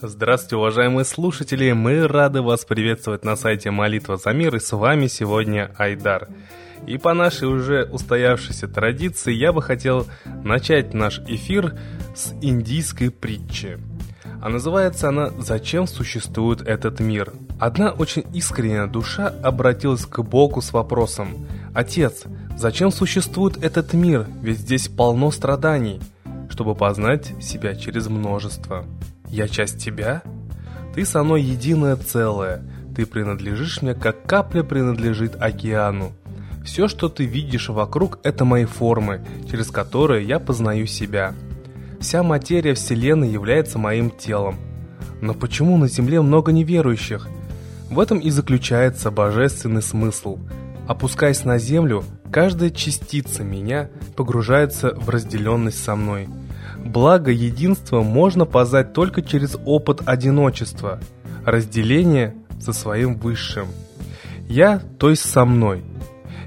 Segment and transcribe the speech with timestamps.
[0.00, 1.72] Здравствуйте, уважаемые слушатели!
[1.72, 6.28] Мы рады вас приветствовать на сайте Молитва за мир, и с вами сегодня Айдар.
[6.86, 10.06] И по нашей уже устоявшейся традиции я бы хотел
[10.44, 11.78] начать наш эфир
[12.14, 13.78] с индийской притчи.
[14.40, 17.32] А называется она «Зачем существует этот мир?».
[17.58, 22.24] Одна очень искренняя душа обратилась к Богу с вопросом «Отец,
[22.56, 24.26] зачем существует этот мир?
[24.42, 26.00] Ведь здесь полно страданий»
[26.50, 28.84] чтобы познать себя через множество.
[29.28, 30.22] Я часть тебя?
[30.94, 32.62] Ты со мной единое целое.
[32.96, 36.12] Ты принадлежишь мне, как капля принадлежит океану.
[36.64, 41.34] Все, что ты видишь вокруг, это мои формы, через которые я познаю себя.
[42.00, 44.56] Вся материя Вселенной является моим телом.
[45.20, 47.28] Но почему на Земле много неверующих?
[47.90, 50.38] В этом и заключается божественный смысл.
[50.88, 52.02] Опускаясь на Землю,
[52.32, 56.28] каждая частица меня погружается в разделенность со мной–
[56.84, 61.00] Благо единства можно познать только через опыт одиночества,
[61.44, 63.66] разделение со своим высшим.
[64.48, 65.84] Я, то есть со мной.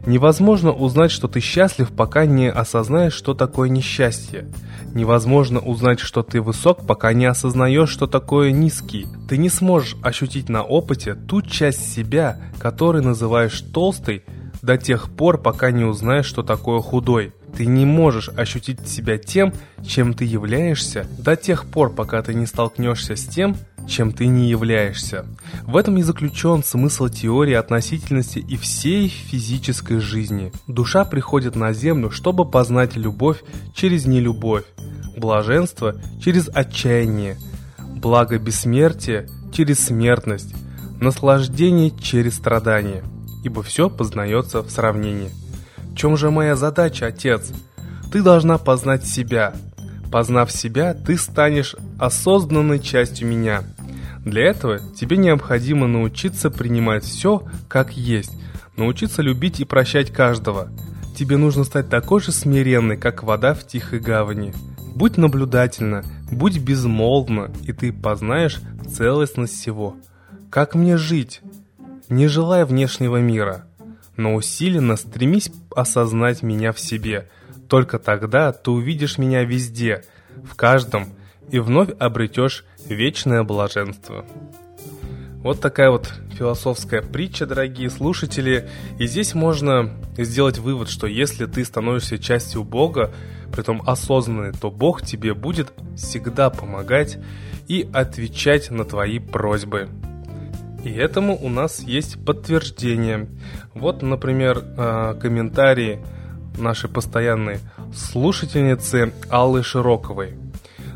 [0.05, 4.47] Невозможно узнать, что ты счастлив, пока не осознаешь, что такое несчастье.
[4.94, 9.07] Невозможно узнать, что ты высок, пока не осознаешь, что такое низкий.
[9.29, 14.23] Ты не сможешь ощутить на опыте ту часть себя, которую называешь толстой,
[14.61, 17.33] до тех пор, пока не узнаешь, что такое худой.
[17.55, 19.53] Ты не можешь ощутить себя тем,
[19.85, 23.55] чем ты являешься, до тех пор, пока ты не столкнешься с тем,
[23.88, 25.25] чем ты не являешься.
[25.63, 30.52] В этом и заключен смысл теории относительности и всей физической жизни.
[30.67, 33.44] Душа приходит на Землю, чтобы познать любовь
[33.75, 34.66] через нелюбовь,
[35.17, 37.38] блаженство через отчаяние,
[37.79, 40.53] благо бессмертия через смертность,
[40.99, 43.03] наслаждение через страдание–
[43.44, 45.29] ибо все познается в сравнении.
[45.95, 47.52] Чем же моя задача, отец?
[48.11, 49.53] Ты должна познать себя.
[50.11, 53.63] Познав себя, ты станешь осознанной частью меня.
[54.25, 58.31] Для этого тебе необходимо научиться принимать все как есть,
[58.78, 60.69] научиться любить и прощать каждого.
[61.18, 64.53] Тебе нужно стать такой же смиренной, как вода в тихой гавани.
[64.96, 68.59] Будь наблюдательна, будь безмолвна, и ты познаешь
[68.90, 69.96] целостность всего.
[70.50, 71.41] Как мне жить?
[72.09, 73.66] Не желая внешнего мира,
[74.21, 77.29] но усиленно стремись осознать меня в себе.
[77.67, 80.03] Только тогда ты увидишь меня везде,
[80.43, 81.09] в каждом,
[81.49, 84.25] и вновь обретешь вечное блаженство.
[85.43, 88.69] Вот такая вот философская притча, дорогие слушатели.
[88.99, 93.11] И здесь можно сделать вывод, что если ты становишься частью Бога,
[93.51, 97.17] притом осознанный, то Бог тебе будет всегда помогать
[97.67, 99.89] и отвечать на твои просьбы.
[100.84, 103.28] И этому у нас есть подтверждение.
[103.74, 106.00] Вот, например, а, комментарии
[106.58, 107.59] нашей постоянной
[107.94, 110.34] слушательницы Аллы Широковой.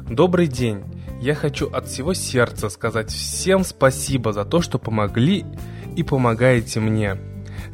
[0.09, 0.83] Добрый день.
[1.21, 5.45] Я хочу от всего сердца сказать всем спасибо за то, что помогли
[5.95, 7.17] и помогаете мне.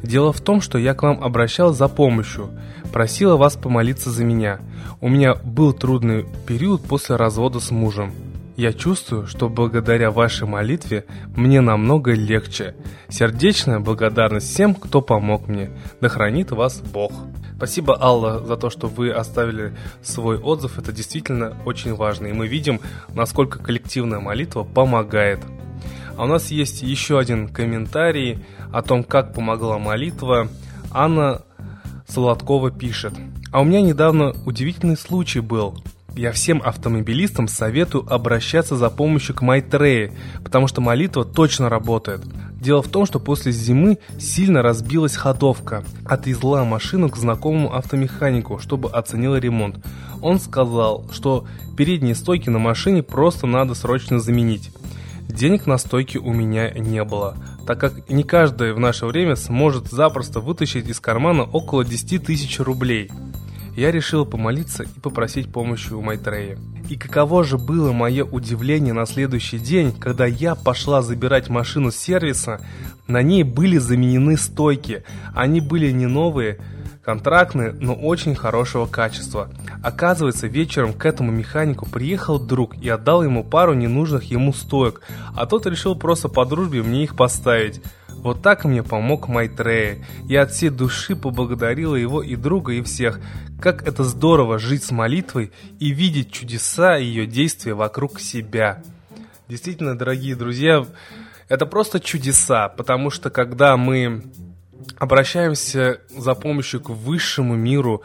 [0.02, 2.50] Дело в том, что я к вам обращалась за помощью,
[2.92, 4.60] просила вас помолиться за меня.
[5.00, 8.12] У меня был трудный период после развода с мужем.
[8.56, 12.74] Я чувствую, что благодаря вашей молитве мне намного легче.
[13.08, 15.70] Сердечная благодарность всем, кто помог мне.
[16.02, 17.12] Да хранит вас Бог.
[17.56, 20.78] Спасибо, Алла, за то, что вы оставили свой отзыв.
[20.78, 22.26] Это действительно очень важно.
[22.26, 22.80] И мы видим,
[23.14, 25.40] насколько коллективная молитва помогает.
[26.18, 30.48] А у нас есть еще один комментарий о том, как помогла молитва.
[30.90, 31.42] Анна
[32.06, 33.14] Солодкова пишет.
[33.50, 35.78] А у меня недавно удивительный случай был.
[36.14, 40.12] Я всем автомобилистам советую обращаться за помощью к Майтрея,
[40.44, 42.20] потому что молитва точно работает.
[42.60, 45.84] Дело в том, что после зимы сильно разбилась ходовка.
[46.04, 49.84] Отвезла машину к знакомому автомеханику, чтобы оценил ремонт.
[50.20, 51.46] Он сказал, что
[51.78, 54.70] передние стойки на машине просто надо срочно заменить.
[55.28, 57.36] Денег на стойки у меня не было,
[57.66, 62.60] так как не каждый в наше время сможет запросто вытащить из кармана около 10 тысяч
[62.60, 63.10] рублей
[63.76, 66.58] я решил помолиться и попросить помощи у Майтрея.
[66.88, 71.96] И каково же было мое удивление на следующий день, когда я пошла забирать машину с
[71.96, 72.60] сервиса,
[73.06, 75.04] на ней были заменены стойки.
[75.34, 76.58] Они были не новые,
[77.02, 79.48] контрактные, но очень хорошего качества.
[79.82, 85.00] Оказывается, вечером к этому механику приехал друг и отдал ему пару ненужных ему стоек,
[85.34, 87.82] а тот решил просто по дружбе мне их поставить.
[88.22, 89.98] Вот так мне помог Майтрея.
[90.28, 93.20] Я от всей души поблагодарила его и друга, и всех.
[93.60, 98.82] Как это здорово жить с молитвой и видеть чудеса и ее действия вокруг себя.
[99.48, 100.86] Действительно, дорогие друзья,
[101.48, 104.22] это просто чудеса, потому что когда мы
[104.98, 108.02] обращаемся за помощью к высшему миру,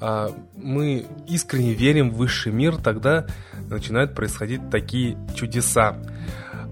[0.00, 3.26] а, мы искренне верим в высший мир, тогда
[3.68, 5.96] начинают происходить такие чудеса.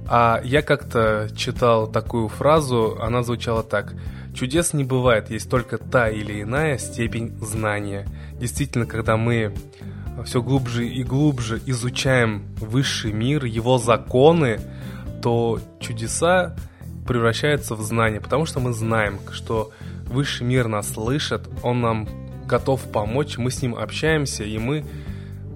[0.06, 3.95] А я как-то читал такую фразу, она звучала так.
[4.35, 8.06] Чудес не бывает, есть только та или иная степень знания.
[8.39, 9.55] Действительно, когда мы
[10.25, 14.61] все глубже и глубже изучаем высший мир, его законы,
[15.23, 16.56] то чудеса
[17.06, 19.71] превращаются в знания, потому что мы знаем, что
[20.06, 22.09] высший мир нас слышит, он нам
[22.47, 24.85] готов помочь, мы с ним общаемся, и мы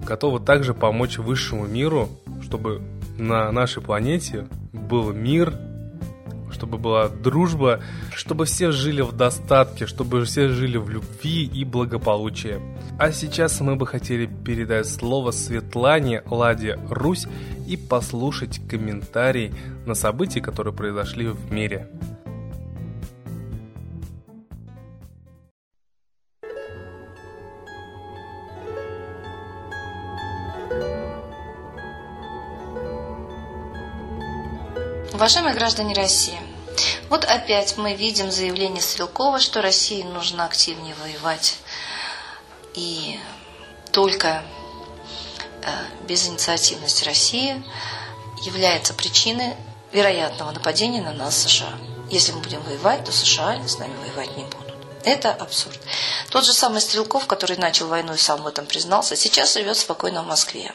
[0.03, 2.09] готовы также помочь высшему миру,
[2.41, 2.81] чтобы
[3.19, 5.53] на нашей планете был мир,
[6.51, 7.81] чтобы была дружба,
[8.15, 12.59] чтобы все жили в достатке, чтобы все жили в любви и благополучии.
[12.97, 17.27] А сейчас мы бы хотели передать слово Светлане Ладе Русь
[17.67, 19.53] и послушать комментарий
[19.85, 21.87] на события, которые произошли в мире.
[35.19, 36.39] Уважаемые граждане России,
[37.09, 41.57] вот опять мы видим заявление Стрелкова, что России нужно активнее воевать.
[42.73, 43.19] И
[43.91, 44.41] только
[45.61, 47.61] э, безинициативность России
[48.45, 49.57] является причиной
[49.91, 51.73] вероятного нападения на нас США.
[52.09, 54.73] Если мы будем воевать, то США с нами воевать не будут.
[55.03, 55.81] Это абсурд.
[56.29, 60.23] Тот же самый Стрелков, который начал войну и сам в этом признался, сейчас живет спокойно
[60.23, 60.73] в Москве.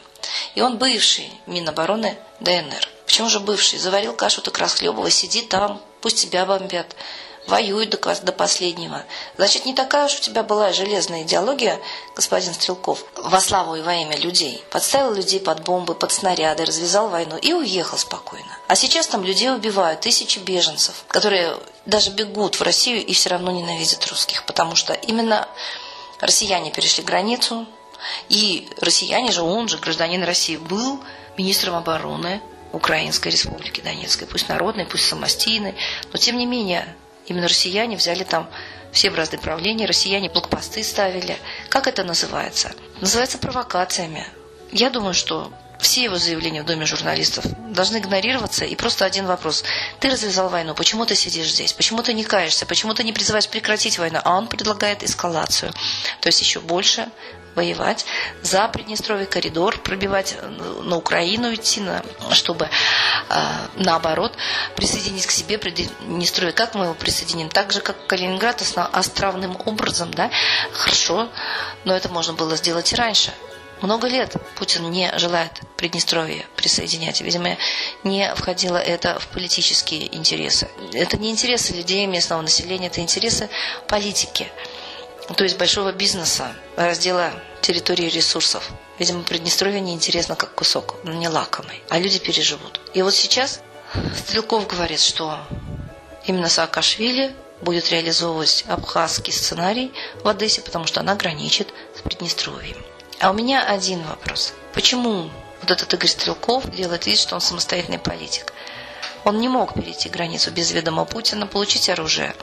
[0.55, 2.94] И он бывший Минобороны ДНР.
[3.15, 3.79] Почему же бывший?
[3.79, 6.97] Заварил кашу, так расхлебывай, сиди там, пусть тебя бомбят.
[7.47, 9.05] Воюй до, до последнего.
[9.37, 11.79] Значит, не такая уж у тебя была железная идеология,
[12.17, 14.65] господин Стрелков, во славу и во имя людей.
[14.73, 18.59] Подставил людей под бомбы, под снаряды, развязал войну и уехал спокойно.
[18.67, 21.57] А сейчас там людей убивают, тысячи беженцев, которые
[21.87, 25.47] даже бегут в Россию и все равно ненавидят русских, потому что именно
[26.19, 27.65] россияне перешли границу,
[28.29, 30.99] и россияне же, он же, гражданин России, был
[31.37, 32.43] министром обороны
[32.75, 35.75] Украинской республики Донецкой, пусть народной, пусть самостийной,
[36.13, 36.87] но тем не менее
[37.27, 38.49] именно россияне взяли там
[38.93, 41.37] все бразды правления, россияне блокпосты ставили.
[41.69, 42.73] Как это называется?
[43.01, 44.27] Называется провокациями.
[44.71, 48.65] Я думаю, что все его заявления в Доме журналистов должны игнорироваться.
[48.65, 49.65] И просто один вопрос.
[50.01, 51.73] Ты развязал войну, почему ты сидишь здесь?
[51.73, 52.67] Почему ты не каешься?
[52.67, 54.21] Почему ты не призываешь прекратить войну?
[54.25, 55.73] А он предлагает эскалацию.
[56.21, 57.09] То есть еще больше
[57.55, 58.05] воевать
[58.43, 60.49] за Приднестровье, коридор пробивать, э,
[60.83, 62.03] на Украину идти, на,
[62.33, 62.69] чтобы
[63.29, 63.43] э,
[63.77, 64.33] наоборот
[64.77, 66.53] присоединить к себе Приднестровье.
[66.53, 67.49] Как мы его присоединим?
[67.49, 68.63] Так же, как Калининград,
[68.93, 70.31] островным образом, да?
[70.73, 71.29] Хорошо,
[71.85, 73.33] но это можно было сделать и раньше.
[73.81, 77.21] Много лет Путин не желает Приднестровье присоединять.
[77.21, 77.59] Видимо,
[78.03, 80.69] не входило это в политические интересы.
[80.93, 83.51] Это не интересы людей, местного населения, это интересы
[83.89, 84.51] политики
[85.33, 87.31] то есть большого бизнеса, раздела
[87.63, 88.71] территории ресурсов.
[88.99, 92.81] Видимо, Приднестровье не интересно как кусок, но не лакомый, а люди переживут.
[92.93, 93.61] И вот сейчас
[94.17, 95.39] Стрелков говорит, что
[96.27, 99.93] именно Саакашвили будет реализовывать абхазский сценарий
[100.23, 102.77] в Одессе, потому что она граничит с Приднестровьем.
[103.21, 104.53] А у меня один вопрос.
[104.75, 105.31] Почему
[105.63, 108.53] вот этот Игорь Стрелков делает вид, что он самостоятельный политик?
[109.25, 112.35] Он не мог перейти границу без ведома Путина, получить оружие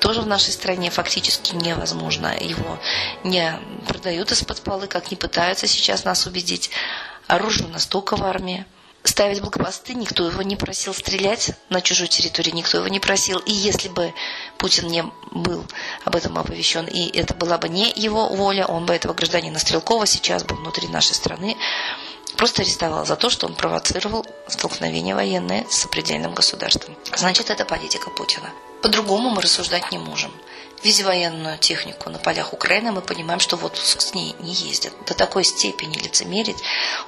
[0.00, 2.34] тоже в нашей стране фактически невозможно.
[2.38, 2.78] Его
[3.24, 3.52] не
[3.86, 6.70] продают из-под полы, как не пытаются сейчас нас убедить.
[7.26, 8.64] Оружие настолько в армии.
[9.04, 13.38] Ставить блокпосты никто его не просил стрелять на чужой территории, никто его не просил.
[13.38, 14.12] И если бы
[14.58, 15.64] Путин не был
[16.04, 20.04] об этом оповещен, и это была бы не его воля, он бы этого гражданина Стрелкова
[20.04, 21.56] сейчас бы внутри нашей страны
[22.38, 26.96] просто арестовал за то, что он провоцировал столкновение военное с сопредельным государством.
[27.14, 28.50] Значит, это политика Путина.
[28.80, 30.32] По-другому мы рассуждать не можем.
[30.84, 34.92] Видя военную технику на полях Украины, мы понимаем, что вот с ней не ездят.
[35.06, 36.58] До такой степени лицемерить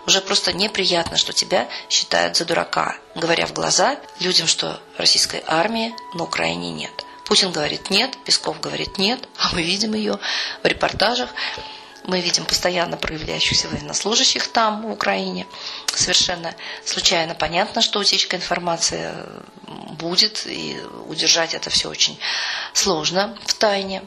[0.06, 5.94] уже просто неприятно, что тебя считают за дурака, говоря в глаза людям, что российской армии
[6.14, 7.04] на Украине нет.
[7.26, 10.18] Путин говорит нет, Песков говорит нет, а мы видим ее
[10.64, 11.30] в репортажах.
[12.04, 15.46] Мы видим постоянно проявляющихся военнослужащих там, в Украине.
[15.94, 16.54] Совершенно
[16.84, 19.12] случайно понятно, что утечка информации
[19.66, 22.18] будет, и удержать это все очень
[22.72, 24.02] сложно в тайне.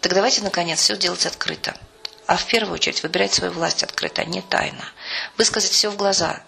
[0.00, 1.74] Так давайте, наконец, все делать открыто.
[2.26, 4.84] А в первую очередь выбирать свою власть открыто, а не тайно.
[5.36, 6.42] Высказать все в глаза,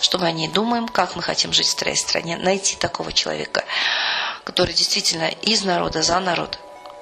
[0.00, 3.64] что мы о ней думаем, как мы хотим жить в своей стране, найти такого человека,
[4.44, 6.58] который действительно из народа, за народ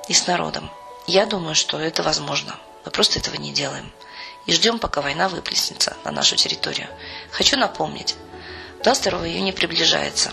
[0.09, 0.71] и с народом.
[1.07, 2.57] Я думаю, что это возможно.
[2.85, 3.93] Мы просто этого не делаем.
[4.47, 6.89] И ждем, пока война выплеснется на нашу территорию.
[7.31, 8.17] Хочу напомнить,
[8.83, 10.33] 22 июня приближается.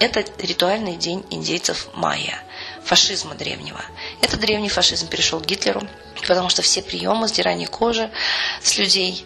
[0.00, 2.42] Это ритуальный день индейцев майя.
[2.84, 3.80] фашизма древнего.
[4.20, 5.82] Этот древний фашизм перешел к Гитлеру,
[6.26, 8.10] потому что все приемы, сдирание кожи
[8.62, 9.24] с людей,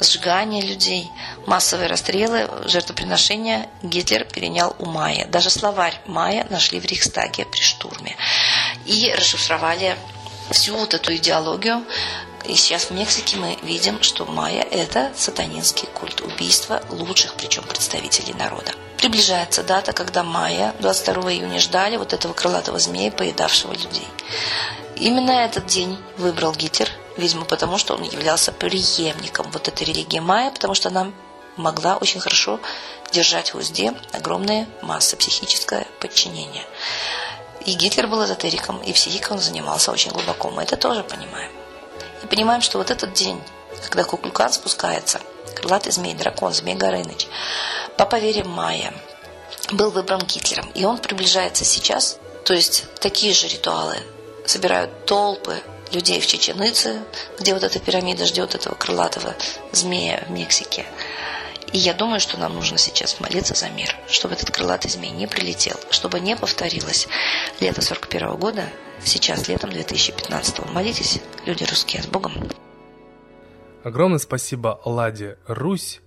[0.00, 1.08] сжигание людей,
[1.46, 5.26] массовые расстрелы, жертвоприношения Гитлер перенял у Майя.
[5.26, 8.16] Даже словарь Майя нашли в Рейхстаге при штурме.
[8.84, 9.96] И расшифровали
[10.50, 11.84] всю вот эту идеологию.
[12.46, 18.32] И сейчас в Мексике мы видим, что майя– это сатанинский культ убийства лучших, причем представителей
[18.34, 18.72] народа.
[18.96, 24.08] Приближается дата, когда майя 22 июня ждали вот этого крылатого змея, поедавшего людей.
[24.96, 30.50] Именно этот день выбрал Гитлер, видимо, потому что он являлся преемником вот этой религии майя,
[30.50, 31.12] потому что она
[31.56, 32.60] могла очень хорошо
[33.12, 36.64] держать в узде огромные массы, психическое подчинение.
[37.66, 40.50] И Гитлер был эзотериком, и психикой он занимался очень глубоко.
[40.50, 41.50] Мы это тоже понимаем.
[42.22, 43.40] И понимаем, что вот этот день,
[43.84, 45.20] когда Куклукан спускается,
[45.56, 47.28] крылатый змей, дракон, змей Горыныч,
[47.96, 48.94] по поверьям Майя,
[49.72, 50.70] был выбран Гитлером.
[50.74, 53.96] И он приближается сейчас, то есть такие же ритуалы
[54.46, 55.60] собирают толпы
[55.92, 57.02] людей в Чеченице,
[57.38, 59.34] где вот эта пирамида ждет этого крылатого
[59.72, 60.86] змея в Мексике–
[61.72, 65.26] и я думаю, что нам нужно сейчас молиться за мир, чтобы этот крылатый змей не
[65.26, 67.06] прилетел, чтобы не повторилось
[67.60, 68.64] лето 41 года,
[69.04, 70.72] сейчас летом 2015.
[70.72, 72.32] Молитесь, люди русские, с Богом.
[73.84, 76.00] Огромное спасибо Ладе Русь.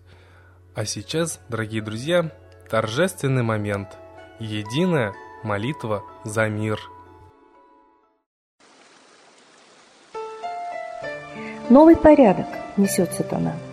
[0.75, 2.31] А сейчас, дорогие друзья,
[2.69, 3.97] торжественный момент.
[4.39, 6.79] Единая молитва за мир.
[11.69, 13.55] Новый порядок несет сатана–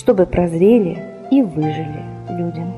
[0.00, 0.98] чтобы прозрели
[1.30, 2.74] и выжили людям.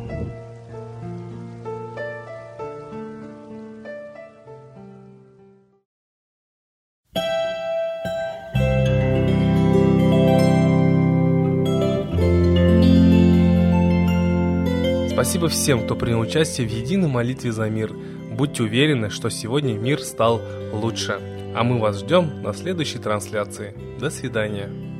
[15.08, 17.92] Спасибо всем, кто принял участие в единой молитве за мир.
[18.36, 20.40] Будьте уверены, что сегодня мир стал
[20.72, 21.20] лучше.
[21.54, 23.76] А мы вас ждем на следующей трансляции.
[24.00, 24.91] До свидания.